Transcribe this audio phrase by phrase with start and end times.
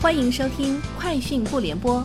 [0.00, 1.96] 欢迎收听《快讯不联播》，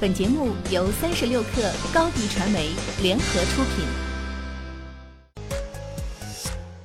[0.00, 2.70] 本节目由三十六克高低传媒
[3.02, 3.84] 联合出品。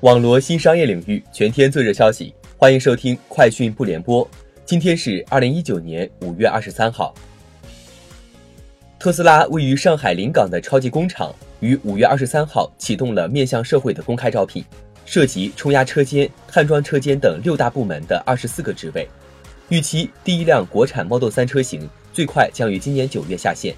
[0.02, 4.26] 网罗新商业领域全天最热消息，欢迎收听《快讯不联播》。
[4.66, 7.14] 今天是二零一九年五月二十三号。
[9.00, 14.62] 特斯拉位于上海临港的超级工厂于五月二十三号启动了面向社会的公开招聘，
[15.06, 19.08] 涉及冲压车间、焊装车间等六大部门的二十四个职位。
[19.70, 23.76] 预期第一辆国产 Model 3车型最快将于今年九月下线。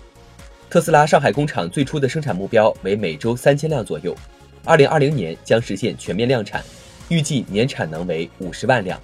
[0.69, 4.15] 特斯拉上海工厂最初的生产目标为每周三千辆左右，
[4.63, 6.63] 二零二零年将实现全面量产，
[7.07, 9.01] 预计年产能为五十万辆。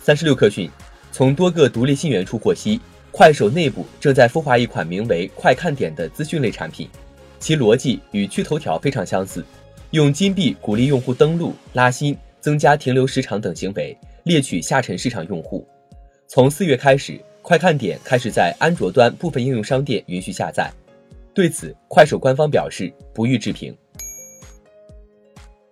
[0.00, 0.70] 三十六氪讯，
[1.12, 6.88] 从多个独立信源处获悉，快手内部正在孵化一款名为“快看点”的资讯类产品，
[7.38, 9.44] 其逻辑与趣头条非常相似，
[9.90, 13.94] 用金币鼓励用户登录、拉新、增加停留时长等行为。
[14.26, 15.64] 猎取下沉市场用户。
[16.26, 20.68] 从四月开始，快看点开始在安卓端部分应用商店允许下载。
[21.32, 23.72] 对此，快手官方表示不予置评。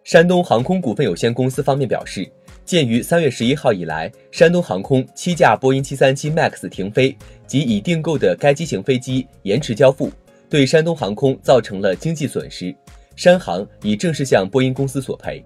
[0.05, 2.31] 山东航空股份有限公司方面表示，
[2.64, 7.17] 鉴于三月十一号以来，山东航空七架波音七三七 MAX 停飞
[7.48, 10.12] 及已订购的该机型飞机延迟交付，
[10.48, 12.73] 对山东航空造成了经济损失，
[13.17, 15.45] 山航已正式向波音公司索赔。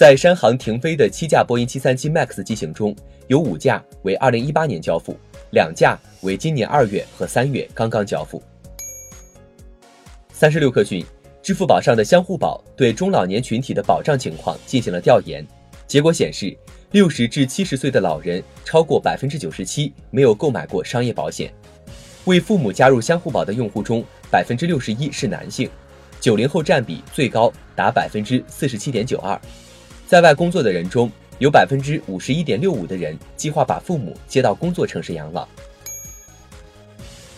[0.00, 5.14] 在山航停飞的七架波音七三七 MAX 机型中，有五架为二零一八年交付，
[5.52, 8.42] 两架为今年二月和三月刚刚交付。
[10.32, 11.04] 三十六氪讯，
[11.42, 15.46] 支付宝上的相互宝对中老年群体的保障情况进行了调研，
[15.86, 16.56] 结果显示，
[16.92, 21.52] 六十至七十岁的老人超过百分之九十七没有购买过商业保险。
[22.24, 25.68] 为父母加入相互保的用户中，百分之六十一是男性，
[26.20, 29.38] 九零后占比最高达百分之四十七点九二。
[30.10, 31.08] 在外工作的人中，
[31.38, 35.46] 有百分之五十一点六五的人计划把父母接到工作城市养老。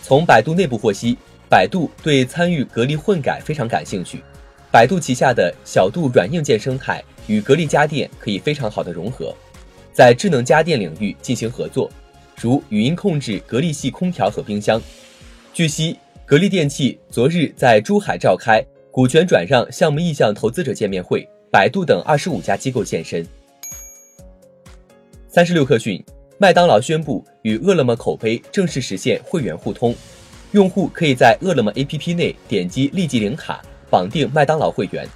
[0.01, 1.15] 从百度内部获悉，
[1.47, 4.23] 百度对参与格力混改非常感兴趣。
[4.71, 9.35] 百度旗下的小度软硬件生态与格力家电可以非常好的融合，
[9.93, 11.87] 在智能家电领域进行合作，
[12.41, 14.81] 如语音控制格力系空调和冰箱。
[15.53, 15.95] 据悉，
[16.25, 21.29] 格力电器昨日在珠海召开股权转让项目意向投资者见面会。
[21.53, 23.23] 百度等二十五家机构现身。
[25.27, 26.03] 三十六氪讯，
[26.39, 29.95] 麦当劳宣布与饿了么口碑正式实现会员互通，
[30.53, 35.07] 用户可以在饿了么 APP 内点击立即领卡，绑定麦当劳会员，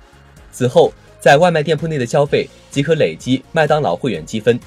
[0.51, 4.59] 此后在外卖店铺内的消费即可累积麦当劳会员积分。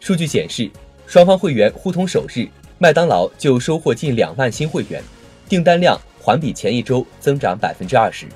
[0.00, 0.70] 数据显示，
[1.06, 2.46] 双方会员互通首日，
[2.76, 5.02] 麦当劳就收获近两万新会员，
[5.48, 8.26] 订单量环比前一周增长百分之二十。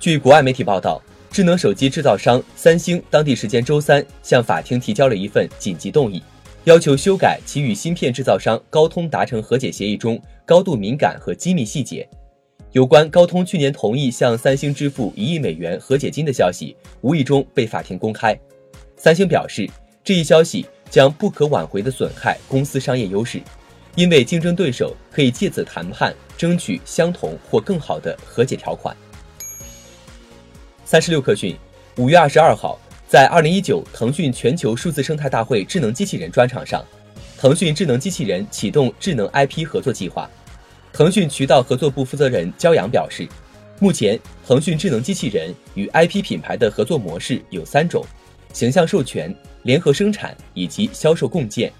[0.00, 6.22] 据国外媒体报道，智能手机制造商三星当地时间周三向法庭提交了一份紧急动议，
[6.64, 12.08] 要求修改其与芯片制造商高通达成和解协议中高度敏感和机密细节。
[12.70, 18.38] 有关高通去年同意向三星支付一亿美元和解金的消息，无意中被法庭公开。
[18.96, 19.68] 三星表示，
[20.04, 23.42] 这一消息将不可挽回地损害公司商业优势，
[23.96, 28.96] 因为竞争对手可以借此谈判争取相同或更好的和解条款。
[30.90, 31.54] 三十六氪讯，
[31.98, 36.82] 五月二十二号，在二零一九腾讯全球数字生态大会智能机器人专场上，
[37.36, 40.30] 腾讯智能机器人启动智能 IP 合作计划。
[40.90, 43.28] 腾讯渠道合作部负责人焦阳表示，
[43.80, 48.02] 目前腾讯智能机器人与 IP 品牌的合作模式有三种：
[48.54, 51.70] 形象授权、联合生产以及销售共建。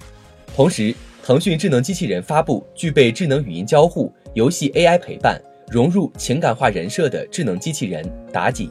[0.55, 8.71] 同时，腾讯智能机器人发布具备智能语音交互、游戏 AI 陪伴、融入情感化人设的智能机器人妲己。